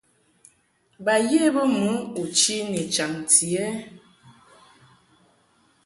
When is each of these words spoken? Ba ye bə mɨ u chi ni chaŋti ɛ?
Ba 1.05 1.15
ye 1.29 1.41
bə 1.55 1.63
mɨ 1.75 1.85
u 2.21 2.23
chi 2.37 2.55
ni 2.71 2.81
chaŋti 2.93 3.47
ɛ? 3.67 3.67